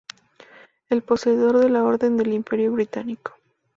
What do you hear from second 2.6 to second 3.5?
Británico.